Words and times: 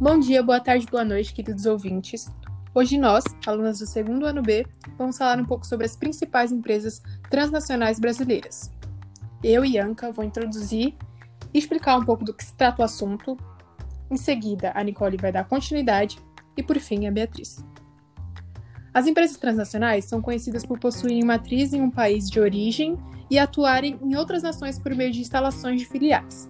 Bom 0.00 0.16
dia, 0.16 0.44
boa 0.44 0.60
tarde, 0.60 0.86
boa 0.88 1.04
noite, 1.04 1.34
queridos 1.34 1.66
ouvintes. 1.66 2.30
Hoje 2.72 2.96
nós, 2.96 3.24
alunas 3.44 3.80
do 3.80 3.86
segundo 3.86 4.26
ano 4.26 4.40
B, 4.40 4.64
vamos 4.96 5.18
falar 5.18 5.40
um 5.40 5.44
pouco 5.44 5.66
sobre 5.66 5.86
as 5.86 5.96
principais 5.96 6.52
empresas 6.52 7.02
transnacionais 7.28 7.98
brasileiras. 7.98 8.70
Eu 9.42 9.64
e 9.64 9.76
Anka 9.76 10.12
vou 10.12 10.24
introduzir 10.24 10.94
e 11.52 11.58
explicar 11.58 11.98
um 11.98 12.04
pouco 12.04 12.24
do 12.24 12.32
que 12.32 12.44
se 12.44 12.54
trata 12.54 12.80
o 12.80 12.84
assunto. 12.84 13.36
Em 14.08 14.16
seguida, 14.16 14.70
a 14.72 14.84
Nicole 14.84 15.16
vai 15.16 15.32
dar 15.32 15.48
continuidade 15.48 16.16
e, 16.56 16.62
por 16.62 16.78
fim, 16.78 17.08
a 17.08 17.10
Beatriz. 17.10 17.56
As 18.94 19.08
empresas 19.08 19.36
transnacionais 19.36 20.04
são 20.04 20.22
conhecidas 20.22 20.64
por 20.64 20.78
possuírem 20.78 21.24
matriz 21.24 21.72
em 21.72 21.82
um 21.82 21.90
país 21.90 22.30
de 22.30 22.38
origem 22.38 22.96
e 23.28 23.36
atuarem 23.36 23.98
em 24.00 24.14
outras 24.14 24.44
nações 24.44 24.78
por 24.78 24.94
meio 24.94 25.10
de 25.10 25.20
instalações 25.20 25.80
de 25.80 25.88
filiais. 25.88 26.48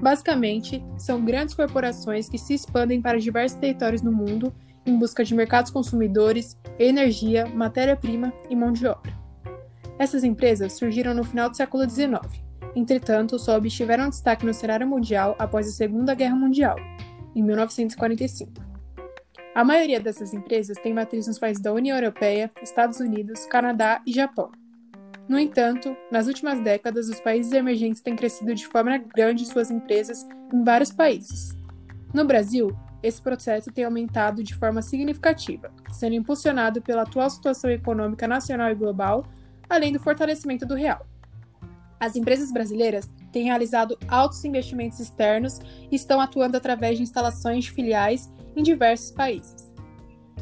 Basicamente, 0.00 0.84
são 0.96 1.24
grandes 1.24 1.54
corporações 1.54 2.28
que 2.28 2.38
se 2.38 2.54
expandem 2.54 3.00
para 3.00 3.18
diversos 3.18 3.58
territórios 3.58 4.02
no 4.02 4.12
mundo 4.12 4.54
em 4.86 4.96
busca 4.96 5.24
de 5.24 5.34
mercados 5.34 5.70
consumidores, 5.70 6.56
energia, 6.78 7.46
matéria-prima 7.46 8.32
e 8.48 8.56
mão 8.56 8.72
de 8.72 8.86
obra. 8.86 9.12
Essas 9.98 10.24
empresas 10.24 10.74
surgiram 10.74 11.12
no 11.12 11.24
final 11.24 11.50
do 11.50 11.56
século 11.56 11.88
XIX, 11.88 12.20
entretanto, 12.74 13.38
só 13.38 13.56
obtiveram 13.56 14.08
destaque 14.08 14.46
no 14.46 14.54
cenário 14.54 14.86
mundial 14.86 15.34
após 15.38 15.66
a 15.66 15.72
Segunda 15.72 16.14
Guerra 16.14 16.36
Mundial, 16.36 16.76
em 17.34 17.42
1945. 17.42 18.52
A 19.54 19.64
maioria 19.64 19.98
dessas 19.98 20.32
empresas 20.32 20.78
tem 20.78 20.94
matriz 20.94 21.26
nos 21.26 21.38
países 21.38 21.60
da 21.60 21.72
União 21.72 21.96
Europeia, 21.96 22.50
Estados 22.62 23.00
Unidos, 23.00 23.44
Canadá 23.46 24.00
e 24.06 24.12
Japão. 24.12 24.52
No 25.28 25.38
entanto, 25.38 25.94
nas 26.10 26.26
últimas 26.26 26.58
décadas, 26.60 27.08
os 27.08 27.20
países 27.20 27.52
emergentes 27.52 28.00
têm 28.00 28.16
crescido 28.16 28.54
de 28.54 28.66
forma 28.66 28.96
grande 28.96 29.44
suas 29.44 29.70
empresas 29.70 30.26
em 30.52 30.64
vários 30.64 30.90
países. 30.90 31.54
No 32.14 32.24
Brasil, 32.24 32.74
esse 33.02 33.20
processo 33.20 33.70
tem 33.70 33.84
aumentado 33.84 34.42
de 34.42 34.54
forma 34.54 34.80
significativa, 34.80 35.70
sendo 35.92 36.14
impulsionado 36.14 36.80
pela 36.80 37.02
atual 37.02 37.28
situação 37.28 37.70
econômica 37.70 38.26
nacional 38.26 38.70
e 38.70 38.74
global, 38.74 39.26
além 39.68 39.92
do 39.92 40.00
fortalecimento 40.00 40.64
do 40.64 40.74
real. 40.74 41.06
As 42.00 42.16
empresas 42.16 42.50
brasileiras 42.50 43.08
têm 43.30 43.44
realizado 43.44 43.98
altos 44.08 44.42
investimentos 44.44 44.98
externos 44.98 45.60
e 45.90 45.94
estão 45.94 46.20
atuando 46.20 46.56
através 46.56 46.96
de 46.96 47.02
instalações 47.02 47.64
de 47.64 47.72
filiais 47.72 48.32
em 48.56 48.62
diversos 48.62 49.10
países. 49.10 49.67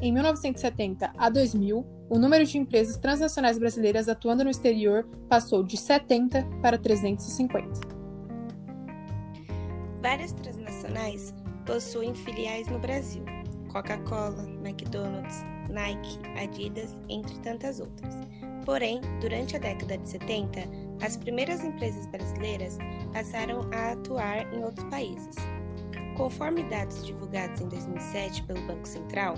Em 0.00 0.12
1970 0.12 1.10
a 1.16 1.30
2000, 1.30 1.86
o 2.10 2.18
número 2.18 2.44
de 2.44 2.58
empresas 2.58 2.96
transnacionais 2.98 3.58
brasileiras 3.58 4.08
atuando 4.08 4.44
no 4.44 4.50
exterior 4.50 5.04
passou 5.28 5.62
de 5.62 5.76
70 5.76 6.46
para 6.60 6.76
350. 6.76 7.80
Várias 10.02 10.32
transnacionais 10.32 11.34
possuem 11.64 12.14
filiais 12.14 12.68
no 12.68 12.78
Brasil: 12.78 13.24
Coca-Cola, 13.72 14.46
McDonald's, 14.62 15.42
Nike, 15.70 16.18
Adidas, 16.40 16.94
entre 17.08 17.38
tantas 17.40 17.80
outras. 17.80 18.14
Porém, 18.66 19.00
durante 19.20 19.56
a 19.56 19.58
década 19.58 19.96
de 19.96 20.08
70, 20.08 20.60
as 21.02 21.16
primeiras 21.16 21.64
empresas 21.64 22.06
brasileiras 22.06 22.76
passaram 23.12 23.60
a 23.72 23.92
atuar 23.92 24.52
em 24.52 24.62
outros 24.62 24.88
países. 24.90 25.36
Conforme 26.16 26.64
dados 26.64 27.04
divulgados 27.04 27.60
em 27.60 27.68
2007 27.68 28.42
pelo 28.44 28.60
Banco 28.66 28.86
Central, 28.86 29.34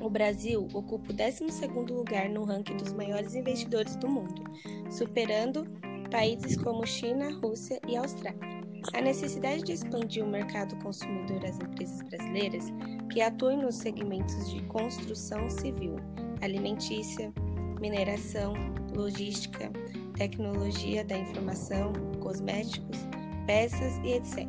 o 0.00 0.08
Brasil 0.08 0.66
ocupa 0.72 1.12
o 1.12 1.16
12º 1.16 1.90
lugar 1.90 2.28
no 2.28 2.44
ranking 2.44 2.76
dos 2.76 2.92
maiores 2.92 3.34
investidores 3.34 3.96
do 3.96 4.08
mundo, 4.08 4.42
superando 4.90 5.66
países 6.10 6.56
como 6.56 6.86
China, 6.86 7.38
Rússia 7.40 7.80
e 7.86 7.96
Austrália. 7.96 8.60
A 8.94 9.00
necessidade 9.00 9.62
de 9.62 9.72
expandir 9.72 10.24
o 10.24 10.28
mercado 10.28 10.74
consumidor 10.82 11.44
às 11.44 11.56
empresas 11.56 12.00
brasileiras 12.02 12.64
que 13.12 13.20
atuam 13.20 13.58
nos 13.58 13.76
segmentos 13.76 14.50
de 14.50 14.62
construção 14.64 15.50
civil, 15.50 15.96
alimentícia, 16.40 17.32
mineração, 17.78 18.54
logística, 18.94 19.70
tecnologia 20.16 21.04
da 21.04 21.16
informação, 21.16 21.92
cosméticos, 22.20 22.98
peças 23.46 23.98
e 24.02 24.12
etc. 24.12 24.48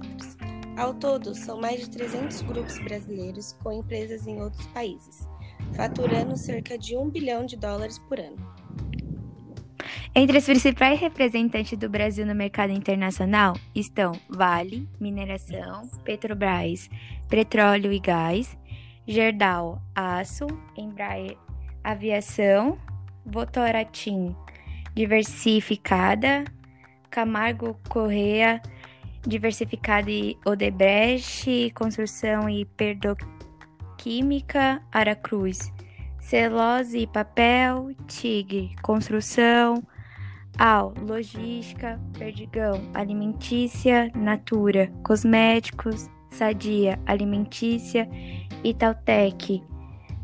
Ao 0.78 0.94
todo, 0.94 1.36
são 1.36 1.60
mais 1.60 1.82
de 1.82 1.90
300 1.90 2.42
grupos 2.44 2.80
brasileiros 2.80 3.54
com 3.62 3.72
empresas 3.72 4.26
em 4.26 4.42
outros 4.42 4.66
países, 4.68 5.28
faturando 5.74 6.38
cerca 6.38 6.78
de 6.78 6.96
1 6.96 7.10
bilhão 7.10 7.46
de 7.46 7.56
dólares 7.56 7.98
por 8.00 8.20
ano. 8.20 8.52
Entre 10.14 10.38
os 10.38 10.46
principais 10.46 11.00
representantes 11.00 11.78
do 11.78 11.90
Brasil 11.90 12.26
no 12.26 12.36
mercado 12.36 12.74
internacional 12.74 13.56
estão 13.74 14.12
Vale, 14.30 14.88
Mineração, 15.00 15.90
Petrobras, 16.04 16.90
Petróleo 17.30 17.94
e 17.94 18.00
Gás, 18.00 18.58
Gerdau, 19.08 19.82
Aço, 19.96 20.48
Embraer, 20.78 21.38
Aviação, 21.82 22.78
Votorantim, 23.26 24.36
Diversificada, 24.94 26.44
Camargo 27.10 27.80
Correia, 27.88 28.62
Diversificada 29.26 30.12
e 30.12 30.38
Odebrecht, 30.46 31.72
Construção 31.74 32.50
e 32.50 32.66
Perdoc 32.66 33.31
Química, 34.02 34.82
Aracruz, 34.92 35.72
Celose 36.18 36.98
e 36.98 37.06
Papel, 37.06 37.92
TIG, 38.08 38.72
Construção, 38.82 39.84
AL, 40.58 40.96
Logística, 41.00 42.02
Perdigão, 42.18 42.82
Alimentícia, 42.96 44.12
Natura, 44.16 44.92
Cosméticos, 45.04 46.10
Sadia, 46.32 47.00
Alimentícia, 47.06 48.10
Itautec, 48.64 49.62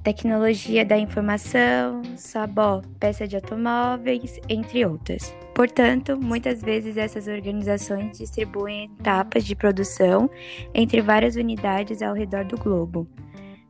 Tecnologia 0.04 0.84
da 0.84 0.98
Informação, 0.98 2.02
Sabó, 2.16 2.82
Peça 3.00 3.28
de 3.28 3.36
Automóveis, 3.36 4.40
entre 4.50 4.88
outras. 4.88 5.36
Portanto, 5.54 6.18
muitas 6.20 6.64
vezes 6.64 6.98
essas 6.98 7.28
organizações 7.28 8.18
distribuem 8.18 8.90
etapas 9.00 9.46
de 9.46 9.56
produção 9.56 10.28
entre 10.74 11.00
várias 11.00 11.36
unidades 11.36 12.02
ao 12.02 12.16
redor 12.16 12.44
do 12.44 12.58
globo 12.58 13.08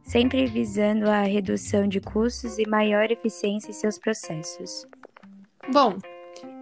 sempre 0.07 0.45
visando 0.47 1.09
a 1.09 1.22
redução 1.23 1.88
de 1.88 2.00
custos 2.00 2.57
e 2.57 2.66
maior 2.68 3.12
eficiência 3.12 3.69
em 3.69 3.73
seus 3.73 4.00
processos. 4.00 4.88
Bom, 5.72 5.97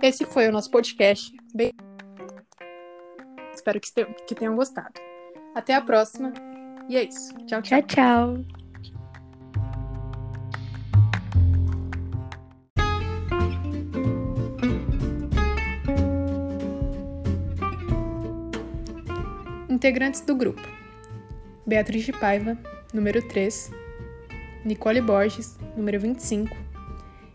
esse 0.02 0.26
foi 0.26 0.48
o 0.48 0.52
nosso 0.52 0.72
podcast. 0.72 1.32
Bem... 1.54 1.72
Espero 3.54 3.80
que 3.80 4.36
tenham 4.36 4.56
gostado. 4.56 4.94
Até 5.54 5.76
a 5.76 5.82
próxima. 5.82 6.34
E 6.90 6.98
é 6.98 7.04
isso. 7.04 7.34
Tchau, 7.46 7.62
tchau. 7.62 7.82
Tchau, 7.84 8.36
tchau. 8.36 8.46
Integrantes 19.70 20.22
do 20.22 20.36
grupo: 20.36 20.62
Beatriz 21.66 22.06
de 22.06 22.12
Paiva, 22.14 22.58
número 22.94 23.22
3, 23.28 23.72
Nicole 24.64 25.02
Borges, 25.02 25.58
número 25.76 26.00
25, 26.00 26.56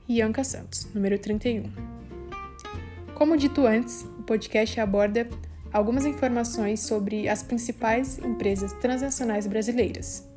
e 0.08 0.20
Anca 0.20 0.42
Santos, 0.42 0.92
número 0.92 1.18
31. 1.18 1.70
Como 3.14 3.36
dito 3.36 3.66
antes, 3.66 4.02
o 4.18 4.22
podcast 4.22 4.80
aborda 4.80 5.28
algumas 5.72 6.04
informações 6.04 6.80
sobre 6.80 7.28
as 7.28 7.42
principais 7.42 8.18
empresas 8.18 8.72
transnacionais 8.74 9.46
brasileiras. 9.46 10.28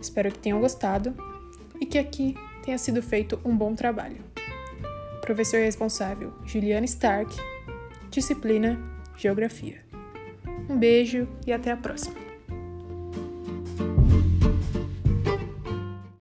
Espero 0.00 0.30
que 0.30 0.38
tenham 0.38 0.60
gostado 0.60 1.14
e 1.80 1.86
que 1.86 1.98
aqui 1.98 2.34
tenha 2.62 2.76
sido 2.76 3.02
feito 3.02 3.40
um 3.44 3.56
bom 3.56 3.74
trabalho. 3.74 4.22
Professor 5.22 5.60
responsável 5.60 6.32
Juliana 6.44 6.84
Stark, 6.84 7.34
disciplina 8.10 8.78
Geografia. 9.16 9.82
Um 10.68 10.78
beijo 10.78 11.26
e 11.46 11.52
até 11.52 11.70
a 11.70 11.76
próxima! 11.76 12.27